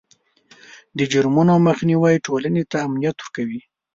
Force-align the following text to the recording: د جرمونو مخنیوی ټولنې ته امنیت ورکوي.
د 0.97 0.99
جرمونو 1.11 1.53
مخنیوی 1.67 2.15
ټولنې 2.25 2.63
ته 2.71 2.77
امنیت 2.87 3.17
ورکوي. 3.19 3.61